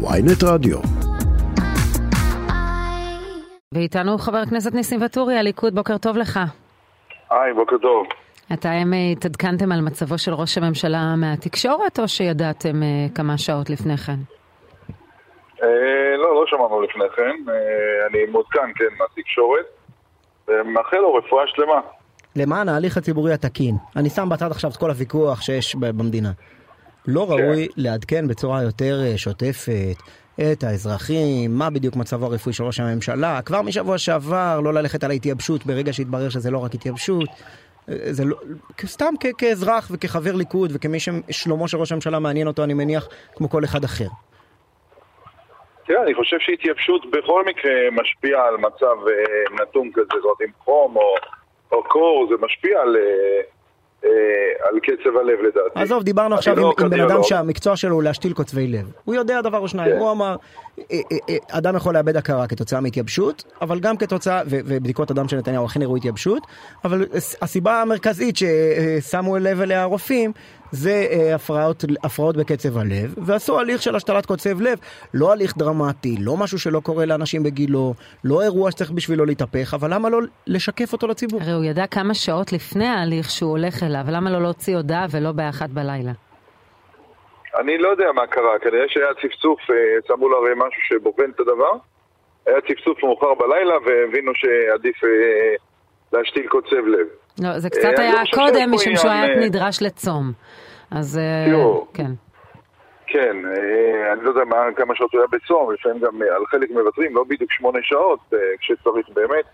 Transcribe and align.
ויינט 0.00 0.44
רדיו. 0.44 0.78
ואיתנו 3.74 4.18
חבר 4.18 4.38
הכנסת 4.38 4.74
ניסים 4.74 5.02
ואטורי, 5.02 5.38
הליכוד, 5.38 5.74
בוקר 5.74 5.98
טוב 5.98 6.16
לך. 6.16 6.40
היי, 7.30 7.54
בוקר 7.54 7.76
טוב. 7.82 8.06
אתם 8.52 8.92
התעדכנתם 9.12 9.72
על 9.72 9.80
מצבו 9.80 10.18
של 10.18 10.34
ראש 10.34 10.58
הממשלה 10.58 11.14
מהתקשורת, 11.16 11.98
או 11.98 12.08
שידעתם 12.08 12.82
אה, 12.82 13.06
כמה 13.14 13.38
שעות 13.38 13.70
לפני 13.70 13.96
כן? 13.96 14.18
אה, 15.62 16.16
לא, 16.16 16.34
לא 16.34 16.44
שמענו 16.46 16.82
לפני 16.82 17.04
כן. 17.16 17.50
אה, 17.50 18.06
אני 18.10 18.32
מעודכן, 18.32 18.72
כן, 18.74 18.94
מהתקשורת. 18.98 19.66
ומאחל 20.48 20.96
לו 20.96 21.14
רפואה 21.14 21.44
שלמה. 21.46 21.80
למען 22.36 22.68
ההליך 22.68 22.96
הציבורי 22.96 23.32
התקין. 23.32 23.74
אני 23.96 24.10
שם 24.10 24.28
בצד 24.28 24.50
עכשיו 24.50 24.70
את 24.70 24.76
כל 24.76 24.90
הוויכוח 24.90 25.40
שיש 25.40 25.74
במדינה. 25.74 26.30
לא 27.10 27.30
ראוי 27.30 27.68
לעדכן 27.76 28.28
בצורה 28.28 28.62
יותר 28.62 29.00
אה, 29.04 29.18
שוטפת 29.18 29.96
את 30.52 30.62
האזרחים, 30.62 31.50
מה 31.50 31.70
בדיוק 31.70 31.96
מצבו 31.96 32.26
הרפואי 32.26 32.54
של 32.54 32.64
ראש 32.64 32.80
הממשלה, 32.80 33.42
כבר 33.42 33.62
משבוע 33.62 33.98
שעבר 33.98 34.60
לא 34.60 34.74
ללכת 34.74 35.04
על 35.04 35.10
ההתייבשות 35.10 35.66
ברגע 35.66 35.92
שהתברר 35.92 36.28
שזה 36.28 36.50
לא 36.50 36.58
רק 36.58 36.74
התייבשות. 36.74 37.28
אה, 37.88 37.94
זה 38.10 38.24
לא, 38.24 38.36
סתם 38.86 39.14
כ- 39.20 39.26
כאזרח 39.38 39.88
וכחבר 39.90 40.34
ליכוד 40.34 40.70
וכמי 40.74 40.98
ששלומו 41.00 41.68
של 41.68 41.78
ראש 41.78 41.92
הממשלה 41.92 42.18
מעניין 42.18 42.46
אותו, 42.46 42.64
אני 42.64 42.74
מניח, 42.74 43.08
כמו 43.34 43.48
כל 43.50 43.64
אחד 43.64 43.84
אחר. 43.84 44.08
תראה, 45.86 46.02
אני 46.02 46.14
חושב 46.14 46.36
שהתייבשות 46.40 47.10
בכל 47.10 47.44
מקרה 47.46 47.72
משפיעה 47.92 48.48
על 48.48 48.56
מצב 48.56 48.96
אה, 49.08 49.62
נתון 49.62 49.90
כזה, 49.94 50.06
זאת 50.10 50.24
אומרת, 50.24 50.40
עם 50.40 50.50
חום 50.64 50.96
או, 50.96 51.14
או 51.72 51.84
קור, 51.84 52.26
זה 52.30 52.34
משפיע 52.46 52.80
על, 52.80 52.96
על 54.02 54.78
קצב 54.82 55.16
הלב 55.16 55.38
לדעתי. 55.40 55.80
עזוב, 55.80 56.02
דיברנו 56.02 56.34
עכשיו 56.34 56.56
לא 56.56 56.60
עם, 56.78 56.84
עם 56.84 56.90
בן 56.90 57.00
אדם 57.00 57.00
קרדיולוג. 57.00 57.26
שהמקצוע 57.26 57.76
שלו 57.76 57.94
הוא 57.94 58.02
להשתיל 58.02 58.32
קוצבי 58.32 58.66
לב. 58.68 58.92
הוא 59.04 59.14
יודע 59.14 59.40
דבר 59.40 59.58
או 59.58 59.68
שניים, 59.68 59.92
כן. 59.92 59.98
הוא 59.98 60.10
אמר, 60.10 60.36
אה, 60.78 60.84
אה, 61.12 61.16
אה, 61.28 61.36
אדם 61.50 61.76
יכול 61.76 61.94
לאבד 61.94 62.16
הכרה 62.16 62.46
כתוצאה 62.46 62.80
מהתייבשות, 62.80 63.44
אבל 63.62 63.80
גם 63.80 63.96
כתוצאה, 63.96 64.42
ו- 64.46 64.58
ובדיקות 64.64 65.10
הדם 65.10 65.28
של 65.28 65.36
נתניהו 65.36 65.66
אכן 65.66 65.82
הראו 65.82 65.96
התייבשות, 65.96 66.42
אבל 66.84 67.06
הס- 67.14 67.36
הסיבה 67.42 67.82
המרכזית 67.82 68.34
ששמו 68.36 69.38
לב 69.38 69.60
אליה 69.60 69.82
הרופאים, 69.82 70.32
זה 70.72 71.06
אה, 71.10 71.34
הפרעות, 71.34 71.84
הפרעות 72.04 72.36
בקצב 72.36 72.78
הלב, 72.78 73.14
ועשו 73.16 73.58
הליך 73.58 73.82
של 73.82 73.96
השתלת 73.96 74.26
קוצב 74.26 74.60
לב, 74.60 74.78
לא 75.14 75.32
הליך 75.32 75.56
דרמטי, 75.56 76.16
לא 76.20 76.36
משהו 76.36 76.58
שלא 76.58 76.80
קורה 76.80 77.06
לאנשים 77.06 77.42
בגילו, 77.42 77.94
לא 78.24 78.42
אירוע 78.42 78.70
שצריך 78.70 78.90
בשבילו 78.90 79.24
להתהפך, 79.24 79.74
אבל 79.74 79.94
למה 79.94 80.10
לא 80.10 80.18
לשקף 80.46 80.92
אותו 80.92 81.06
לציבור? 81.06 81.40
הרי 81.42 81.52
הוא 81.52 81.64
ידע 81.64 81.86
כמה 81.86 82.14
שעות 82.14 82.52
לפני 82.52 82.86
ההליך 82.86 83.30
שהוא 83.30 83.50
הולך 83.50 83.82
אליו, 83.82 84.04
למה 84.08 84.30
לא 84.30 84.42
להוציא 84.42 84.76
הודעה 84.76 85.06
ולא 85.10 85.32
באחת 85.32 85.70
בלילה? 85.70 86.12
אני 87.58 87.78
לא 87.78 87.88
יודע 87.88 88.12
מה 88.12 88.26
קרה, 88.26 88.58
כנראה 88.58 88.84
שהיה 88.88 89.14
צפצוף, 89.22 89.60
אה, 89.70 89.76
שמו 90.08 90.28
לו 90.28 90.36
הרי 90.38 90.54
משהו 90.56 90.82
שבוחן 90.82 91.30
את 91.34 91.40
הדבר. 91.40 91.72
היה 92.46 92.60
צפצוף 92.60 93.02
מאוחר 93.02 93.34
בלילה 93.34 93.74
והבינו 93.86 94.32
שעדיף 94.34 95.04
אה, 95.04 95.54
להשתיל 96.12 96.46
קוצב 96.46 96.86
לב. 96.86 97.06
לא, 97.42 97.58
זה 97.58 97.68
אה, 97.68 97.70
קצת 97.70 97.98
היה 97.98 98.12
לא 98.12 98.30
קודם, 98.34 98.70
משום 98.74 98.96
שהוא 98.96 99.10
היה 99.10 99.36
נדרש 99.36 99.82
לצום. 99.82 100.32
אז 100.90 101.18
אה, 101.18 101.50
תראו. 101.50 101.86
כן. 101.94 102.10
כן, 103.06 103.36
אה, 103.46 104.12
אני 104.12 104.24
לא 104.24 104.28
יודע 104.28 104.44
מה, 104.44 104.56
כמה 104.76 104.94
שעות 104.94 105.12
הוא 105.12 105.20
היה 105.20 105.28
בצום, 105.32 105.72
לפעמים 105.72 105.98
גם 105.98 106.22
על 106.36 106.46
חלק 106.46 106.70
מוותרים, 106.70 107.16
לא 107.16 107.24
בדיוק 107.28 107.52
שמונה 107.52 107.78
שעות, 107.82 108.18
כשצריך 108.60 109.06
באמת. 109.14 109.44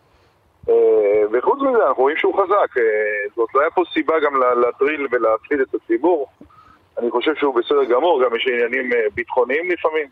וחוץ 1.33 1.59
מזה, 1.61 1.89
אנחנו 1.89 2.03
רואים 2.03 2.17
שהוא 2.17 2.35
חזק. 2.43 2.81
זאת 3.37 3.49
לא 3.55 3.61
היה 3.61 3.71
פה 3.71 3.83
סיבה 3.93 4.15
גם 4.25 4.41
לה- 4.41 4.55
להטריל 4.55 5.07
ולהפחיד 5.13 5.61
את 5.61 5.75
הציבור. 5.75 6.27
אני 6.99 7.11
חושב 7.11 7.35
שהוא 7.35 7.55
בסדר 7.55 7.85
גמור, 7.85 8.23
גם 8.25 8.37
יש 8.37 8.47
עניינים 8.49 8.91
ביטחוניים 9.15 9.71
לפעמים. 9.71 10.07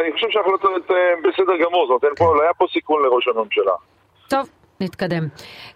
אני 0.00 0.12
חושב 0.12 0.26
שההחלטות 0.30 0.90
אה, 0.90 0.96
בסדר 1.24 1.56
גמור, 1.64 1.86
זאת 1.86 2.04
אומרת, 2.04 2.18
פה- 2.18 2.36
לא 2.36 2.42
היה 2.42 2.54
פה 2.54 2.66
סיכון 2.72 3.02
לראש 3.02 3.28
הממשלה. 3.28 3.72
טוב, 4.30 4.48
נתקדם. 4.80 5.28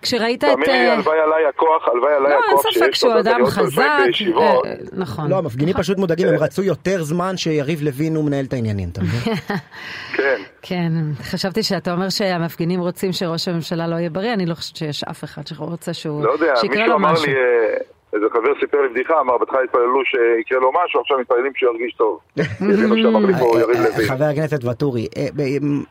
כשראית 0.02 0.44
את... 0.44 0.48
תאמין 0.48 0.70
לי, 0.70 0.88
אה, 0.88 0.92
הלוואי 0.92 1.18
עליי 1.18 1.46
הכוח, 1.48 1.88
הלוואי 1.92 2.14
עליי 2.14 2.32
לא, 2.32 2.36
אין 2.36 2.44
הכוח 2.48 2.62
ספק 2.62 2.94
שיש 2.94 3.00
שהוא 3.00 3.12
לו 3.12 3.20
אדם 3.20 3.46
חזק. 3.46 3.82
אה, 4.36 4.74
נכון. 4.92 5.30
לא, 5.30 5.38
המפגינים 5.38 5.74
פשוט 5.74 5.98
מודאגים, 5.98 6.28
הם 6.28 6.34
רצו 6.34 6.62
יותר 6.62 7.02
זמן 7.02 7.36
שיריב 7.36 7.82
לוין 7.82 8.16
הוא 8.16 8.24
מנהל 8.24 8.44
את 8.44 8.52
העניינים, 8.52 8.88
אתה 8.88 9.00
מבין? 9.00 9.34
כן. 10.16 10.42
כן, 10.62 10.92
חשבתי 11.22 11.62
שאתה 11.62 11.92
אומר 11.92 12.08
שהמפגינים 12.08 12.80
רוצים 12.80 13.12
שראש 13.12 13.48
הממשלה 13.48 13.86
לא 13.86 13.96
יהיה 13.96 14.10
בריא, 14.10 14.32
אני 14.32 14.46
לא 14.46 14.54
חושבת 14.54 14.76
שיש 14.76 15.04
אף 15.04 15.24
אחד 15.24 15.46
שרוצה 15.46 15.94
שהוא... 15.94 16.24
לא 16.24 16.30
יודע, 16.30 16.52
מישהו 16.62 16.94
אמר 16.94 17.12
משהו. 17.12 17.26
לי, 17.26 17.32
איזה 18.14 18.26
חבר 18.32 18.60
סיפר 18.60 18.82
לי 18.82 18.88
בדיחה, 18.88 19.20
אמר, 19.20 19.38
בהתחלה 19.38 19.60
התפללו 19.62 20.04
שיקרה 20.04 20.58
לו 20.58 20.72
משהו, 20.84 21.00
עכשיו 21.00 21.18
מתפללים 21.18 21.52
שהוא 21.56 21.72
ירגיש 21.72 21.94
טוב. 21.94 22.18
זה 22.76 22.86
מה 22.86 22.96
שאמר 23.02 23.26
לי 23.26 23.32
פה 23.40 23.60
יריב 23.60 23.76
לוין. 23.78 24.08
חבר 24.08 24.24
הכנסת 24.24 24.64
ואטורי, 24.64 25.06
אה, 25.16 25.26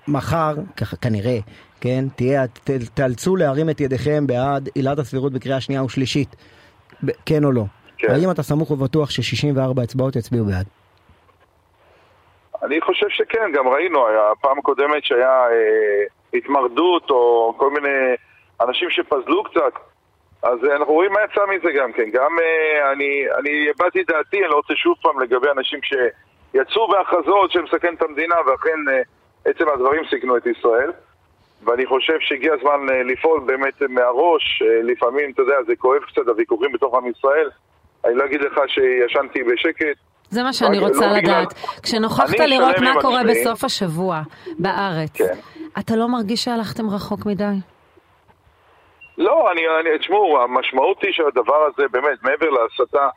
מחר, 0.08 0.54
כנראה, 1.02 1.38
כן, 1.82 2.04
תהיה, 2.16 2.44
תאלצו 2.94 3.36
להרים 3.36 3.70
את 3.70 3.82
ידיכם 3.82 4.28
בעד 4.28 4.70
עילת 4.76 5.00
הסבירות 5.00 5.34
בקריאה 5.34 5.62
שנייה 5.62 5.84
ושלישית, 5.84 6.36
כן 7.26 7.44
או 7.44 7.52
לא? 7.52 7.64
כן. 7.98 8.12
האם 8.12 8.32
אתה 8.32 8.44
סמוך 8.44 8.72
ובטוח 8.72 9.10
ש-64 9.10 9.84
אצבעות 9.84 10.16
יצביעו 10.16 10.46
בעד? 10.46 10.66
אני 12.64 12.82
חושב 12.82 13.10
שכן, 13.10 13.52
גם 13.54 13.68
ראינו, 13.68 14.00
הפעם 14.32 14.60
הקודמת 14.60 15.04
שהיה 15.04 15.30
אה, 15.30 16.04
התמרדות 16.34 17.10
או 17.10 17.54
כל 17.58 17.70
מיני 17.70 18.16
אנשים 18.62 18.90
שפזלו 18.90 19.44
קצת, 19.44 19.74
אז 20.44 20.60
אנחנו 20.76 20.94
רואים 20.94 21.12
מה 21.12 21.20
יצא 21.32 21.42
מזה 21.56 21.72
גם 21.80 21.92
כן. 21.94 22.10
גם 22.14 22.32
אה, 22.42 22.92
אני, 22.92 23.24
אני 23.40 23.70
הבעתי 23.70 24.04
דעתי, 24.04 24.38
אני 24.42 24.48
לא 24.50 24.56
רוצה 24.56 24.74
שוב 24.76 24.96
פעם 25.02 25.20
לגבי 25.20 25.48
אנשים 25.58 25.80
שיצאו 25.84 26.88
בהכרזות 26.88 27.52
שמסכן 27.52 27.94
את 27.94 28.02
המדינה, 28.02 28.36
ואכן 28.48 28.80
אה, 28.92 29.02
עצם 29.46 29.66
הדברים 29.74 30.04
סיכנו 30.10 30.38
את 30.38 30.46
ישראל. 30.46 30.92
ואני 31.66 31.86
חושב 31.86 32.14
שהגיע 32.20 32.54
הזמן 32.54 32.90
אה, 32.90 33.04
לפעול 33.04 33.40
באמת 33.46 33.82
מהראש, 33.90 34.64
לפעמים, 34.84 35.32
אתה 35.32 35.42
יודע, 35.42 35.56
זה 35.68 35.76
כואב 35.76 36.02
קצת 36.02 36.28
הוויכוחים 36.28 36.72
בתוך 36.72 36.96
עם 36.96 37.08
ישראל. 37.08 37.50
אני 38.06 38.16
לא 38.16 38.26
אגיד 38.26 38.42
לך 38.42 38.60
שישנתי 38.68 39.44
בשקט, 39.44 39.98
זה 40.30 40.44
מה 40.44 40.54
שאני 40.54 40.80
רק 40.80 40.84
רוצה 40.88 41.08
לא 41.08 41.14
בגלל- 41.18 41.42
לדעת. 41.42 41.54
כשנוכחת 41.84 42.40
אני 42.40 42.48
לראות 42.48 42.76
מה 42.80 43.02
קורה 43.02 43.20
עצמי. 43.22 43.32
בסוף 43.42 43.64
השבוע 43.64 44.22
בארץ, 44.60 45.10
כן. 45.14 45.34
אתה 45.80 45.96
לא 45.96 46.08
מרגיש 46.08 46.44
שהלכתם 46.44 46.90
רחוק 46.90 47.26
מדי? 47.26 47.44
לא, 49.18 49.52
אני, 49.52 49.62
אני, 49.80 50.00
תשמעו, 50.00 50.42
המשמעות 50.42 51.02
היא 51.02 51.14
שהדבר 51.14 51.66
הזה, 51.66 51.88
באמת, 51.92 52.24
מעבר 52.24 52.50
להסתה, 52.50 53.10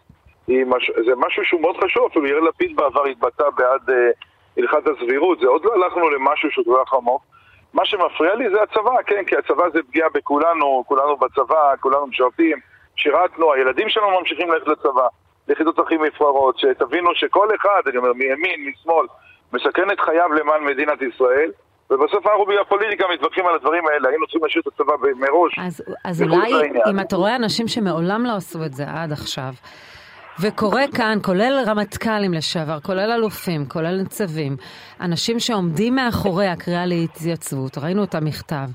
מש, 0.48 0.90
זה 1.06 1.12
משהו 1.16 1.44
שהוא 1.44 1.60
מאוד 1.60 1.76
חשוב, 1.84 2.04
אפילו 2.10 2.26
יאיר 2.26 2.40
לפיד 2.40 2.76
בעבר 2.76 3.04
התבטא 3.04 3.50
בעד 3.50 3.90
אה, 3.90 4.10
הלכת 4.56 4.86
הסבירות, 4.86 5.38
זה 5.40 5.46
עוד 5.46 5.64
לא 5.64 5.74
הלכנו 5.74 6.10
למשהו 6.10 6.50
שהוא 6.50 6.64
כל 6.64 6.82
כך 6.86 6.94
עמוק. 6.94 7.22
מה 7.74 7.84
שמפריע 7.84 8.34
לי 8.34 8.50
זה 8.50 8.62
הצבא, 8.62 9.02
כן, 9.06 9.24
כי 9.24 9.36
הצבא 9.36 9.68
זה 9.72 9.82
פגיעה 9.88 10.08
בכולנו, 10.14 10.84
כולנו 10.86 11.16
בצבא, 11.16 11.76
כולנו 11.80 12.06
משרתים, 12.06 12.58
שירתנו, 12.96 13.52
הילדים 13.52 13.88
שלנו 13.88 14.20
ממשיכים 14.20 14.50
ללכת 14.50 14.66
לצבא, 14.66 15.06
ליחידות 15.48 15.78
הכי 15.78 15.96
מפוארות, 15.96 16.58
שתבינו 16.58 17.14
שכל 17.14 17.48
אחד, 17.54 17.82
אני 17.86 17.96
אומר, 17.96 18.12
מימין, 18.12 18.70
משמאל, 18.70 19.06
מסכן 19.52 19.90
את 19.90 20.00
חייו 20.00 20.32
למען 20.32 20.64
מדינת 20.64 21.02
ישראל, 21.02 21.50
ובסוף 21.90 22.26
אנחנו 22.26 22.44
בגלל 22.46 22.64
פוליטיקה 22.68 23.04
מתווכחים 23.14 23.46
על 23.46 23.54
הדברים 23.54 23.82
האלה, 23.86 24.08
היינו 24.08 24.26
צריכים 24.26 24.44
להשאיר 24.44 24.62
את 24.66 24.72
הצבא 24.72 24.92
מראש. 25.16 25.58
אז, 25.58 25.82
אז 26.04 26.22
אולי. 26.22 26.52
אם 26.90 27.00
אתה 27.00 27.16
רואה 27.16 27.36
אנשים 27.36 27.68
שמעולם 27.68 28.24
לא 28.24 28.36
עשו 28.36 28.64
את 28.64 28.74
זה 28.74 28.84
עד 28.88 29.12
עכשיו, 29.12 29.52
וקורה 30.40 30.82
כאן, 30.94 31.18
כולל 31.22 31.64
רמטכ"לים 31.66 32.34
לשעבר, 32.34 32.80
כולל 32.80 33.10
אלופים, 33.10 33.66
כולל 33.68 33.96
ניצבים, 33.96 34.56
אנשים 35.00 35.40
שעומדים 35.40 35.94
מאחורי 35.94 36.46
הקריאה 36.46 36.86
להתייצבות, 36.86 37.78
ראינו 37.78 38.04
את 38.04 38.14
המכתב, 38.14 38.68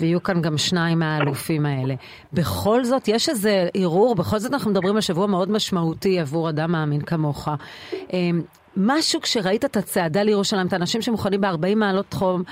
ויהיו 0.00 0.22
כאן 0.22 0.42
גם 0.42 0.58
שניים 0.58 0.98
מהאלופים 0.98 1.66
האלה. 1.66 1.94
בכל 2.32 2.84
זאת, 2.84 3.08
יש 3.08 3.28
איזה 3.28 3.68
ערעור, 3.74 4.14
בכל 4.14 4.38
זאת 4.38 4.52
אנחנו 4.52 4.70
מדברים 4.70 4.94
על 4.94 5.00
שבוע 5.00 5.26
מאוד 5.26 5.50
משמעותי 5.50 6.20
עבור 6.20 6.48
אדם 6.48 6.72
מאמין 6.72 7.00
כמוך. 7.00 7.48
משהו 8.76 9.20
כשראית 9.20 9.64
את 9.64 9.76
הצעדה 9.76 10.22
לירושלים, 10.22 10.66
את 10.66 10.72
האנשים 10.72 11.02
שמוכנים 11.02 11.40
ב-40 11.40 11.74
מעלות 11.76 12.14
חום 12.14 12.42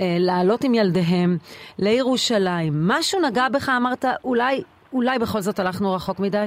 אה, 0.00 0.16
לעלות 0.18 0.64
עם 0.64 0.74
ילדיהם 0.74 1.36
לירושלים, 1.78 2.72
משהו 2.88 3.20
נגע 3.20 3.48
בך, 3.48 3.68
אמרת, 3.68 4.04
אולי, 4.24 4.62
אולי 4.92 5.18
בכל 5.18 5.40
זאת 5.40 5.58
הלכנו 5.58 5.94
רחוק 5.94 6.20
מדי? 6.20 6.46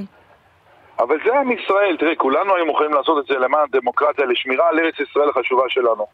אבל 0.99 1.17
זה 1.25 1.39
עם 1.39 1.51
ישראל, 1.51 1.97
תראה, 1.99 2.15
כולנו 2.15 2.55
היינו 2.55 2.71
מוכנים 2.71 2.93
לעשות 2.93 3.17
את 3.19 3.25
זה 3.27 3.39
למען 3.39 3.61
הדמוקרטיה, 3.69 4.25
לשמירה 4.25 4.69
על 4.69 4.79
ארץ 4.79 4.99
ישראל 4.99 5.29
החשובה 5.29 5.63
שלנו. 5.67 6.05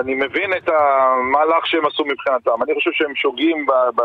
אני 0.00 0.14
מבין 0.14 0.52
את 0.56 0.68
המהלך 0.68 1.66
שהם 1.66 1.86
עשו 1.86 2.04
מבחינתם, 2.04 2.62
אני 2.62 2.74
חושב 2.74 2.90
שהם 2.92 3.14
שוגים 3.14 3.66
ב, 3.66 3.72
ב, 3.72 4.02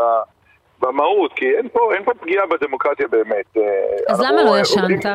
במהות, 0.80 1.32
כי 1.32 1.44
אין 1.56 1.68
פה, 1.68 1.94
אין 1.94 2.04
פה 2.04 2.14
פגיעה 2.14 2.46
בדמוקרטיה 2.46 3.08
באמת. 3.08 3.56
אה, 3.56 3.62
אז 4.08 4.20
למה 4.20 4.42
לא 4.42 4.58
ישנת? 4.60 5.06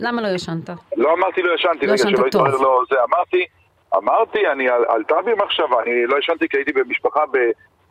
למה 0.00 0.22
לא 0.22 0.28
ישנת? 0.28 0.70
לא 0.96 1.12
אמרתי 1.12 1.42
לא 1.42 1.52
ישנתי, 1.54 1.86
לא 1.86 1.92
רגע, 1.92 1.94
ישנת 1.94 2.16
שלא 2.16 2.28
טוב. 2.30 2.46
יתברר 2.46 2.60
לו 2.62 2.82
זה. 2.90 2.96
אמרתי, 3.04 3.46
אמרתי, 3.96 4.48
אני 4.48 4.68
על- 4.68 4.84
עלתה 4.88 5.22
בי 5.24 5.34
מחשבה, 5.34 5.82
אני 5.82 6.06
לא 6.06 6.18
ישנתי 6.18 6.48
כי 6.48 6.56
הייתי 6.56 6.72
במשפחה 6.72 7.20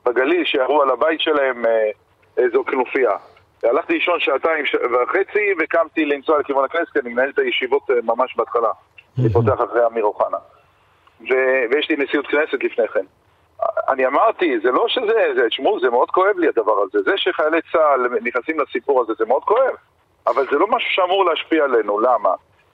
בגליל 0.05 0.45
שירו 0.45 0.81
על 0.81 0.89
הבית 0.89 1.21
שלהם 1.21 1.65
אה, 1.65 1.89
איזו 2.37 2.63
כנופיה. 2.63 3.11
הלכתי 3.63 3.93
לישון 3.93 4.19
שעתיים 4.19 4.65
וחצי 4.83 5.53
וקמתי 5.59 6.05
לנסוע 6.05 6.39
לכיוון 6.39 6.65
הכנסת 6.65 6.91
כי 6.93 6.99
אני 6.99 7.13
מנהל 7.13 7.29
את 7.29 7.39
הישיבות 7.39 7.81
אה, 7.91 7.95
ממש 8.03 8.35
בהתחלה. 8.37 8.69
אני 9.19 9.29
פותח 9.29 9.53
אחרי 9.63 9.85
אמיר 9.85 10.03
אוחנה. 10.03 10.37
ו- 11.21 11.63
ויש 11.71 11.89
לי 11.89 11.95
נשיאות 11.97 12.27
כנסת 12.27 12.63
לפני 12.63 12.87
כן. 12.87 13.05
אני 13.89 14.05
אמרתי, 14.07 14.59
זה 14.63 14.71
לא 14.71 14.87
שזה, 14.87 15.13
זה, 15.35 15.41
תשמעו, 15.49 15.79
זה 15.79 15.89
מאוד 15.89 16.11
כואב 16.11 16.37
לי 16.37 16.47
הדבר 16.47 16.75
הזה. 16.83 16.99
זה 17.05 17.11
שחיילי 17.17 17.59
צה"ל 17.71 18.07
נכנסים 18.21 18.59
לסיפור 18.59 19.01
הזה, 19.01 19.13
זה 19.17 19.25
מאוד 19.25 19.43
כואב. 19.43 19.73
אבל 20.27 20.45
זה 20.51 20.57
לא 20.57 20.67
משהו 20.67 20.89
שאמור 20.91 21.25
להשפיע 21.25 21.63
עלינו, 21.63 21.99
למה? 21.99 22.29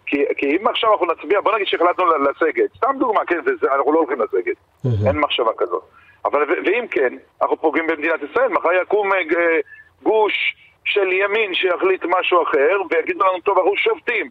כי, 0.05 0.23
כי 0.37 0.57
אם 0.57 0.67
עכשיו 0.67 0.91
אנחנו 0.91 1.05
נצביע, 1.05 1.41
בוא 1.41 1.55
נגיד 1.55 1.67
שהחלטנו 1.67 2.05
לסגת, 2.05 2.75
סתם 2.77 2.95
דוגמה, 2.99 3.25
כן, 3.25 3.39
זה, 3.45 3.51
זה, 3.61 3.67
אנחנו 3.75 3.91
לא 3.93 3.99
הולכים 3.99 4.21
לסגת, 4.21 4.55
Mhm. 4.85 5.07
אין 5.07 5.19
מחשבה 5.19 5.51
כזאת. 5.57 5.83
אבל 6.25 6.43
ואם 6.65 6.87
כן, 6.91 7.13
אנחנו 7.41 7.57
פוגעים 7.57 7.87
במדינת 7.87 8.19
ישראל, 8.31 8.47
מחר 8.47 8.69
יקום 8.81 9.13
אה, 9.13 9.23
ג- 9.23 9.59
גוש 10.03 10.55
של 10.85 11.11
ימין 11.11 11.53
שיחליט 11.53 12.05
משהו 12.05 12.43
אחר, 12.43 12.77
ויגידו 12.91 13.25
לנו, 13.25 13.39
טוב, 13.41 13.57
אנחנו 13.57 13.75
שובתים. 13.77 14.29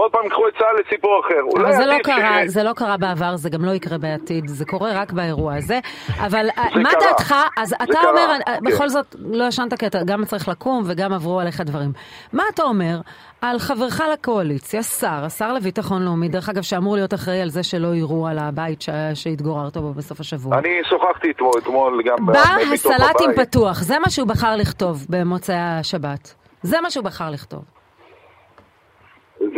ועוד 0.00 0.12
פעם 0.12 0.24
ייקחו 0.24 0.48
את 0.48 0.52
צה"ל 0.58 0.80
לסיפור 0.86 1.20
אחר. 1.26 1.62
אבל 1.62 1.76
זה 1.76 1.86
לא 1.86 1.98
קרה, 2.04 2.38
ש- 2.44 2.50
זה 2.50 2.62
לא 2.62 2.72
קרה 2.72 2.96
בעבר, 2.96 3.36
זה 3.36 3.50
גם 3.50 3.64
לא 3.64 3.70
יקרה 3.70 3.98
בעתיד, 3.98 4.48
זה 4.48 4.64
קורה 4.64 4.90
רק 4.94 5.12
באירוע 5.12 5.54
הזה. 5.56 5.78
אבל 6.18 6.46
אה, 6.58 6.64
מה 6.82 6.90
קרה. 6.90 7.00
דעתך, 7.00 7.34
אז 7.56 7.72
אתה 7.72 7.84
קרה, 7.92 8.10
אומר, 8.10 8.32
אה, 8.48 8.56
כן. 8.56 8.64
בכל 8.64 8.88
זאת 8.88 9.16
לא 9.18 9.44
ישנת 9.44 9.74
כי 9.78 9.86
אתה 9.86 9.98
גם 10.06 10.24
צריך 10.24 10.48
לקום 10.48 10.82
וגם 10.86 11.12
עברו 11.12 11.40
עליך 11.40 11.60
דברים. 11.60 11.92
מה 12.32 12.42
אתה 12.54 12.62
אומר 12.62 13.00
על 13.40 13.58
חברך 13.58 14.00
לקואליציה, 14.12 14.82
שר, 14.82 15.24
השר 15.24 15.52
לביטחון 15.52 16.02
לאומי, 16.04 16.28
דרך 16.28 16.48
אגב, 16.48 16.62
שאמור 16.62 16.94
להיות 16.96 17.14
אחראי 17.14 17.40
על 17.40 17.48
זה 17.50 17.62
שלא 17.62 17.94
יירו 17.94 18.26
על 18.26 18.38
הבית 18.38 18.82
ש- 18.82 18.88
שהתגוררת 19.14 19.76
בו 19.76 19.92
בסוף 19.92 20.20
השבוע? 20.20 20.58
אני 20.58 20.68
שוחחתי 20.88 21.30
אתמול, 21.30 21.52
אתמול 21.62 22.02
גם... 22.06 22.26
בר 22.26 22.32
הסלטים. 22.74 23.30
פתוח, 23.36 23.82
זה 23.82 23.98
מה 23.98 24.10
שהוא 24.10 24.28
בחר 24.28 24.56
לכתוב 24.56 25.06
במוצאי 25.08 25.54
השבת. 25.58 26.34
זה 26.62 26.80
מה 26.80 26.90
שהוא 26.90 27.04
בחר 27.04 27.30
לכתוב. 27.30 27.79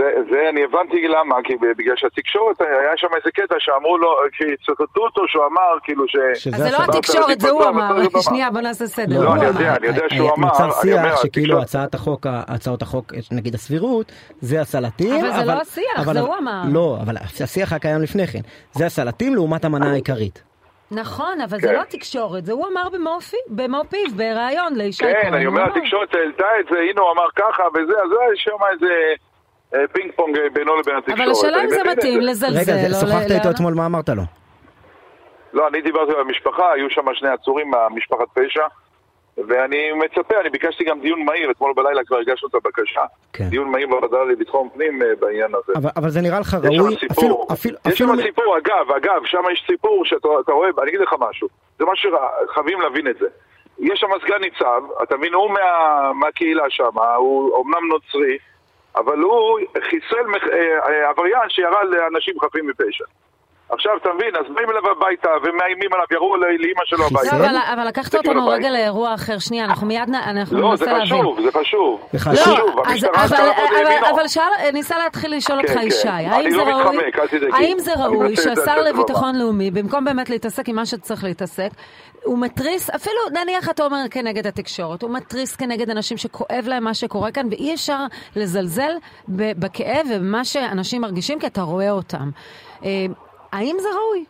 זה, 0.02 0.30
זה 0.30 0.48
אני 0.50 0.64
הבנתי 0.64 1.08
למה, 1.08 1.36
כי 1.44 1.52
בגלל 1.78 1.94
שהתקשורת, 1.96 2.60
היה 2.60 2.92
שם 2.96 3.06
איזה 3.16 3.30
קטע 3.30 3.54
שאמרו 3.58 3.98
לו, 3.98 4.08
כשצטטו 4.32 5.00
אותו 5.00 5.22
שהוא 5.28 5.44
אמר, 5.46 5.78
כאילו 5.84 6.04
ש... 6.08 6.16
אז 6.46 6.62
זה 6.62 6.70
לא. 6.70 6.78
התקשורת, 6.84 7.40
זה 7.40 7.50
הוא 7.50 7.64
אמר. 7.64 7.96
שנייה, 8.20 8.50
בוא 8.50 8.60
נעשה 8.60 8.86
סדר. 8.86 9.24
לא, 9.24 9.34
אני. 9.34 9.44
יודע, 9.44 9.76
אני 9.76 9.86
יודע 9.86 10.02
שהוא 10.08 10.22
היה- 10.26 10.32
אמר, 10.38 10.48
נוצר 10.48 10.70
שיח 10.82 11.22
שכאילו 11.22 11.62
הצעת 11.62 11.94
החוק, 11.94 12.26
הצעות 12.30 12.82
החוק, 12.82 13.04
נגיד 13.32 13.54
הסבירות, 13.54 14.12
זה 14.40 14.60
הסלטים. 14.60 15.14
אבל 15.24 15.32
זה 15.32 15.44
לא 15.44 15.60
השיח, 15.60 16.12
זה 16.12 16.20
הוא 16.20 16.34
אמר. 16.38 16.62
לא, 16.72 16.96
אבל 17.02 17.16
השיח 17.42 17.72
הקיים 17.72 18.02
לפני 18.02 18.26
כן. 18.26 18.40
זה 18.72 18.86
הסלטים 18.86 19.34
לעומת 19.34 19.64
המנה 19.64 19.90
העיקרית. 19.90 20.42
נכון, 20.90 21.40
אבל 21.40 21.60
זה 21.60 21.68
כן. 21.68 21.74
לא 21.74 21.82
תקשורת, 21.88 22.44
זה 22.46 22.52
הוא 22.52 22.66
אמר 22.72 22.88
במו 22.92 23.18
פי- 23.20 23.36
במו 23.48 23.80
פיו, 23.90 24.00
בריאיון 24.16 24.74
כהן. 24.74 25.12
כן, 25.22 25.34
אני 25.34 25.46
אומר. 25.46 25.62
התקשורת 25.64 26.14
העלתה 26.14 26.46
את 26.60 26.66
זה, 26.70 26.76
הנה 26.90 27.00
הוא 27.00 27.10
אמר 27.12 27.26
ככה 27.36 27.62
וזה, 27.74 27.92
אז 27.92 28.10
יש 28.34 28.44
שם 28.44 28.56
איזה 28.72 28.94
פינג 29.92 30.12
פונג 30.16 30.38
אה, 30.38 30.50
בינו 30.52 30.76
לבין 30.76 30.96
התקשורת. 30.96 31.20
אבל 31.20 31.30
השאלה 31.30 31.64
אם 31.64 31.70
זה 31.70 31.80
מתאים. 31.92 32.20
לזלזל. 32.20 32.72
רגע, 32.72 32.94
שוחחת 33.00 33.30
איתו 33.30 33.50
אתמול, 33.50 33.74
מה 33.74 33.86
אמרת 33.86 34.08
לו? 34.08 34.22
לא, 35.52 35.68
אני 35.68 35.80
דיברתי 35.80 36.12
על 36.12 36.20
המשפחה, 36.20 36.72
היו 36.72 36.90
שם 36.90 37.02
שני 37.14 37.28
עצורים 37.28 37.70
מהמשפחת 37.70 38.26
פשע, 38.34 38.62
ואני 39.48 39.92
מצפה, 39.92 40.40
אני 40.40 40.50
ביקשתי 40.50 40.84
גם 40.84 41.00
דיון 41.00 41.24
מהיר, 41.24 41.50
אתמול 41.50 41.72
בלילה 41.76 42.04
כבר 42.04 42.16
הגשנו 42.18 42.48
את 42.48 42.54
הבקשה. 42.54 43.00
כן. 43.32 43.44
דיון 43.44 43.68
מהיר 43.68 43.86
בוועדה 43.88 44.24
לביטחון 44.24 44.68
פנים 44.74 45.02
אה, 45.02 45.06
בעניין 45.20 45.50
הזה. 45.54 45.72
אבל- 45.78 45.90
אבל 45.96 46.10
זה 46.10 46.20
נראה 46.20 46.40
לך 46.40 46.56
יש 46.64 46.76
שם 46.76 46.82
ראוי, 46.82 46.94
אפילו, 46.94 47.14
סיפור, 47.14 47.46
אפילו, 47.52 47.76
יש 47.86 47.92
אפילו, 47.94 48.14
שם 48.16 48.22
סיפור, 48.22 48.58
אגב, 48.58 48.92
אגב, 48.96 49.24
שם 49.24 49.42
יש 49.52 49.64
סיפור 49.66 50.04
שאתה 50.04 50.28
אתה 50.44 50.52
רואה, 50.52 50.68
אני 50.82 50.88
אגיד 50.90 51.00
לך 51.00 51.14
משהו, 51.18 51.48
זה 51.78 51.84
מה 51.84 51.92
שחייבים 51.96 52.80
להבין 52.80 53.08
את 53.08 53.16
זה. 53.20 53.26
יש 53.78 54.00
שם 54.00 54.06
סגן 54.26 54.40
ניצב, 54.40 54.82
אתה 55.02 55.16
מבין, 55.16 55.34
הוא 55.34 55.50
מה, 55.50 55.60
מהקהילה 56.14 56.64
שם, 56.68 56.90
הוא 57.16 57.52
אומנם 57.54 57.88
נוצרי, 57.88 58.36
אבל 58.96 59.18
הוא 59.18 59.58
חיסל 59.82 60.26
אה, 60.52 60.88
אה, 60.88 61.08
עבריין 61.08 61.48
שירה 61.48 61.84
לאנשים 61.84 62.34
חפים 62.40 62.66
מפשע. 62.66 63.04
עכשיו, 63.72 63.92
אתה 64.02 64.08
מבין, 64.16 64.36
אז 64.36 64.54
באים 64.54 64.70
אליו 64.70 64.82
הביתה 64.96 65.28
ומאיימים 65.44 65.90
עליו, 65.92 66.06
ירו 66.12 66.36
לאימא 66.36 66.80
שלו? 66.84 67.04
הביתה. 67.06 67.38
לא, 67.38 67.44
אבל, 67.46 67.56
אבל 67.74 67.86
לקחת 67.88 68.14
אותנו 68.14 68.30
כאילו 68.32 68.46
רגע. 68.48 68.70
לאירוע 68.70 69.14
אחר. 69.14 69.38
שנייה, 69.38 69.64
אנחנו 69.64 69.86
מיד 69.86 70.08
נ- 70.08 70.14
אנחנו 70.14 70.60
לא, 70.60 70.70
ננסה 70.70 70.84
זה 70.84 70.92
להבין. 70.92 71.06
חשוב, 71.06 71.40
זה 71.40 71.50
חשוב. 71.52 72.00
זה 72.12 72.18
זה 72.18 72.24
חשוב. 72.24 72.54
חשוב, 72.54 72.80
אז, 72.86 73.04
המשטרה 73.04 73.24
אבל, 73.24 73.50
אבל. 73.86 74.10
אבל 74.14 74.28
שאל, 74.28 74.42
ניסה 74.72 74.98
להתחיל 74.98 75.36
לשאול 75.36 75.58
אותך 75.58 75.72
כן, 75.72 75.80
כן. 75.80 75.86
ישי, 75.86 76.08
אני 76.08 76.26
האם 76.28 76.50
זה 76.50 76.56
לא 76.56 76.62
ראוי. 76.64 76.96
האם 77.52 77.78
זה 77.78 77.92
ראוי 77.94 78.36
שהשר 78.36 78.80
לביטחון 78.82 79.38
לאומי, 79.38 79.70
במקום 79.70 80.04
באמת 80.04 80.30
להתעסק 80.30 80.68
עם 80.68 80.76
מה 80.76 80.86
שצריך 80.86 81.24
להתעסק, 81.24 81.70
הוא 82.24 82.38
מתריס, 82.38 82.90
אפילו 82.90 83.16
נניח 83.42 83.68
אתה 83.70 83.84
אומר 83.84 83.98
כנגד 84.10 84.46
התקשורת, 84.46 85.02
הוא 85.02 85.10
מתריס 85.10 85.56
כנגד 85.56 85.90
אנשים 85.90 86.16
שכואב 86.16 86.64
להם 86.66 86.84
מה 86.84 86.94
שקורה 86.94 87.30
כאן, 87.30 87.46
ואי 87.50 87.74
אפשר 87.74 87.98
לזלזל 88.36 88.92
בכאב 89.28 90.06
ובמה 90.14 90.44
שאנשים 90.44 91.00
מרגישים 91.02 91.38
כי 91.40 91.46
אתה 91.46 91.62
רואה 91.62 91.90
אותם. 91.90 92.30
האם 93.52 93.76
זה 93.80 93.88
ראוי? 93.88 94.24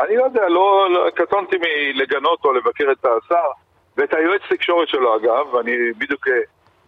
אני 0.00 0.16
לא 0.16 0.24
יודע, 0.24 0.48
לא, 0.48 0.88
לא 0.90 1.10
קטונתי 1.10 1.56
מלגנות 1.56 2.44
או 2.44 2.52
לבקר 2.52 2.92
את 2.92 3.04
השר 3.04 3.48
ואת 3.96 4.14
היועץ 4.14 4.42
תקשורת 4.50 4.88
שלו 4.88 5.16
אגב, 5.16 5.54
ואני 5.54 5.72
בדיוק 5.98 6.28
אה, 6.28 6.32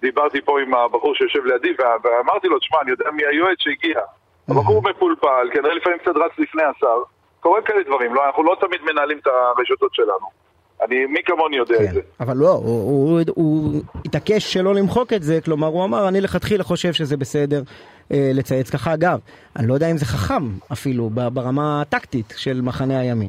דיברתי 0.00 0.40
פה 0.40 0.60
עם 0.60 0.75
הבחור 0.75 1.14
שיושב 1.14 1.44
לידי 1.44 1.75
ואמרתי 2.04 2.48
לו, 2.48 2.58
תשמע, 2.58 2.78
אני 2.82 2.90
יודע 2.90 3.10
מי 3.10 3.22
היועץ 3.26 3.58
שהגיע. 3.58 4.00
הבחור 4.48 4.82
מפולפל, 4.82 5.50
כנראה 5.52 5.75
לפעמים 5.75 5.98
קצת 5.98 6.16
רץ 6.16 6.38
לפני 6.38 6.62
השר. 6.62 6.98
קורה 7.40 7.62
כאלה 7.62 7.82
דברים, 7.82 8.14
לא, 8.14 8.26
אנחנו 8.26 8.42
לא 8.42 8.56
תמיד 8.60 8.80
מנהלים 8.82 9.19
את 9.19 9.26
הרשתות 9.26 9.94
שלנו. 9.94 10.44
אני, 10.82 11.06
מי 11.06 11.20
כמוני 11.25 11.56
יודע 11.56 11.75
את 11.75 11.80
כן, 11.80 11.94
זה. 11.94 12.00
אבל 12.20 12.37
לא, 12.37 12.48
הוא, 12.48 13.10
הוא, 13.10 13.20
הוא 13.34 13.82
התעקש 14.04 14.52
שלא 14.52 14.75
למחוק 14.75 15.12
את 15.12 15.22
זה, 15.22 15.40
כלומר 15.44 15.66
הוא 15.66 15.84
אמר, 15.84 16.08
אני 16.08 16.20
לכתחילה 16.20 16.64
חושב 16.64 16.92
שזה 16.92 17.16
בסדר 17.16 17.62
לצייץ 18.10 18.70
ככה. 18.70 18.94
אגב, 18.94 19.18
אני 19.56 19.68
לא 19.68 19.74
יודע 19.74 19.90
אם 19.90 19.96
זה 19.96 20.06
חכם 20.06 20.42
אפילו 20.72 21.10
ברמה 21.10 21.82
הטקטית 21.82 22.34
של 22.36 22.60
מחנה 22.62 23.00
הימין. 23.00 23.28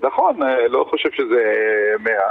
נכון, 0.00 0.42
אה, 0.42 0.68
לא 0.68 0.86
חושב 0.90 1.08
שזה 1.12 1.34
אה, 1.34 1.98
מאה. 2.00 2.30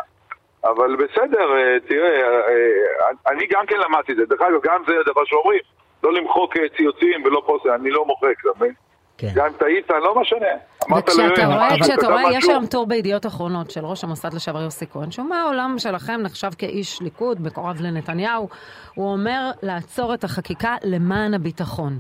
אבל 0.63 0.95
בסדר, 0.95 1.57
אה, 1.57 1.79
תראה, 1.87 2.21
אה, 2.47 3.31
אני 3.31 3.47
גם 3.51 3.65
כן 3.65 3.75
למדתי 3.79 4.11
את 4.11 4.17
זה. 4.17 4.25
דרך 4.25 4.41
אגב, 4.41 4.59
גם 4.63 4.83
זה 4.87 4.93
דבר 5.05 5.25
שאומרים, 5.25 5.59
לא 6.03 6.13
למחוק 6.13 6.57
אה, 6.57 6.63
ציוצים 6.77 7.25
ולא 7.25 7.43
פוסט, 7.45 7.65
אני 7.65 7.89
לא 7.89 8.05
מוחק, 8.05 8.33
אתה 8.41 8.49
מבין? 8.57 8.73
כן. 9.17 9.27
גם 9.35 9.53
טעית, 9.57 9.89
לא 9.89 10.21
משנה. 10.21 10.47
וכשאתה 10.91 11.23
ליואל, 11.23 11.53
רואה, 11.53 11.69
כשאתה 11.81 12.07
יש. 12.31 12.45
היום 12.49 12.65
טור 12.65 12.85
בידיעות 12.87 13.25
אחרונות 13.25 13.71
של 13.71 13.85
ראש 13.85 14.03
המוסד 14.03 14.33
לשעבר 14.33 14.61
יוסי 14.61 14.85
כהן, 14.87 15.11
שהוא 15.11 15.25
מהעולם 15.29 15.75
שלכם 15.77 16.21
נחשב 16.23 16.49
כאיש 16.57 17.01
ליכוד, 17.01 17.41
מקורב 17.41 17.81
לנתניהו, 17.81 18.49
הוא 18.95 19.11
אומר 19.11 19.51
לעצור 19.63 20.13
את 20.13 20.23
החקיקה 20.23 20.75
למען 20.83 21.33
הביטחון. 21.33 21.99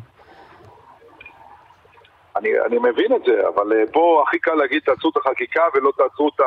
אני, 2.35 2.49
אני 2.67 2.77
מבין 2.77 3.15
את 3.15 3.21
זה, 3.25 3.41
אבל 3.55 3.73
אה, 3.73 3.83
פה 3.91 4.23
הכי 4.27 4.39
קל 4.39 4.53
להגיד 4.53 4.81
תעצרו 4.85 5.09
את 5.09 5.17
החקיקה 5.17 5.61
ולא 5.75 5.91
תעצרו 5.97 6.27
את, 6.27 6.41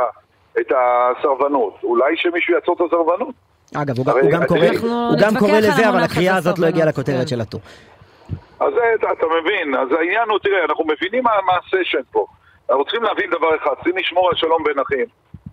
את 0.60 0.72
הסרבנות. 0.76 1.74
אולי 1.82 2.16
שמישהו 2.16 2.54
יעצור 2.54 2.76
את 2.76 2.80
הסרבנות. 2.80 3.34
אגב, 3.74 3.98
הוא, 3.98 4.06
הוא 4.22 4.30
גם 4.30 4.44
קורא, 4.46 4.58
נתווכח 4.58 4.82
הוא 4.82 5.18
גם 5.20 5.34
על 5.34 5.38
קורא 5.38 5.58
לזה, 5.58 5.88
אבל 5.88 6.02
הקריאה 6.02 6.36
הזאת 6.36 6.58
לא 6.58 6.66
הגיעה 6.66 6.86
לכותרת 6.86 7.20
כן. 7.20 7.26
של 7.26 7.40
הטור. 7.40 7.60
אז 8.60 8.74
זה, 8.74 8.94
אתה, 8.94 9.12
אתה 9.12 9.26
מבין, 9.26 9.74
אז 9.74 9.92
העניין 9.92 10.28
הוא, 10.28 10.38
תראה, 10.38 10.64
אנחנו 10.64 10.84
מבינים 10.84 11.24
מה, 11.24 11.30
מה 11.46 11.52
הסשן 11.56 12.02
פה. 12.10 12.26
אנחנו 12.70 12.84
צריכים 12.84 13.02
להבין 13.02 13.30
דבר 13.30 13.56
אחד, 13.56 13.74
צריכים 13.74 13.96
לשמור 13.96 14.28
על 14.28 14.36
שלום 14.36 14.64
בין 14.64 14.78
אחים. 14.78 15.06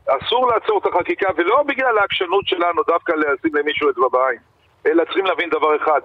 אסור 0.08 0.48
לעצור 0.48 0.78
את 0.78 0.86
החקיקה, 0.86 1.30
ולא 1.36 1.64
בגלל 1.64 1.98
העקשנות 1.98 2.48
שלנו 2.48 2.84
דווקא 2.88 3.12
לשים 3.12 3.56
למישהו 3.56 3.90
אצבע 3.90 4.08
בעין, 4.12 4.40
אלא 4.86 5.04
צריכים 5.04 5.26
להבין 5.26 5.50
דבר 5.50 5.76
אחד. 5.76 6.02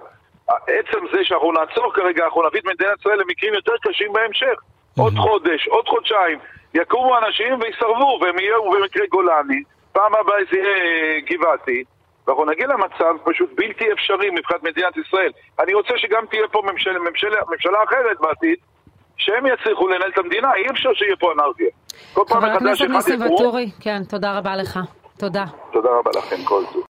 עצם 0.49 0.99
זה 1.11 1.23
שאנחנו 1.23 1.51
נעצור 1.51 1.93
כרגע, 1.93 2.25
אנחנו 2.25 2.47
נביא 2.47 2.59
את 2.59 2.65
מדינת 2.65 2.99
ישראל 2.99 3.19
למקרים 3.19 3.53
יותר 3.53 3.73
קשים 3.81 4.13
בהמשך. 4.13 4.59
עוד 4.97 5.13
חודש, 5.17 5.67
עוד 5.67 5.87
חודשיים, 5.87 6.39
יקומו 6.73 7.17
אנשים 7.17 7.59
ויסרבו, 7.61 8.19
והם 8.21 8.39
יהיו 8.39 8.71
במקרה 8.71 9.05
גולני, 9.09 9.63
פעם 9.91 10.15
הבאה 10.15 10.37
זה 10.51 10.57
יהיה 10.57 10.77
אה, 10.77 11.19
גבעתי, 11.29 11.83
ואנחנו 12.27 12.45
נגיע 12.45 12.67
למצב 12.67 13.13
פשוט 13.23 13.49
בלתי 13.55 13.91
אפשרי 13.93 14.29
מבחינת 14.29 14.63
מדינת 14.63 14.97
ישראל. 14.97 15.31
אני 15.59 15.73
רוצה 15.73 15.93
שגם 15.97 16.25
תהיה 16.29 16.47
פה 16.51 16.61
ממשל, 16.71 16.97
ממשל, 16.97 17.27
ממשלה 17.49 17.83
אחרת 17.83 18.17
בעתיד, 18.19 18.57
שהם 19.17 19.45
יצליחו 19.45 19.87
לנהל 19.87 20.09
את 20.13 20.17
המדינה, 20.17 20.53
אי 20.55 20.69
אפשר 20.71 20.89
שיהיה 20.93 21.15
פה 21.15 21.31
אנרכיה. 21.33 21.69
חבר 22.13 22.47
הכנסת 22.47 22.85
ניסים. 22.89 23.21
ואטורי, 23.21 23.71
כן, 23.81 24.01
תודה 24.09 24.37
רבה 24.37 24.55
לך. 24.55 24.79
תודה. 25.17 25.45
תודה 25.71 25.89
רבה 25.99 26.11
לכם, 26.17 26.43
כל 26.45 26.63
טוב. 26.73 26.83